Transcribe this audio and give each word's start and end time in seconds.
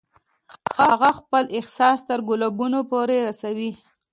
هغه 0.85 1.09
خپل 1.19 1.43
احساس 1.57 1.99
تر 2.09 2.19
ګلابونو 2.29 2.79
پورې 2.91 3.17
رسوي 3.27 3.71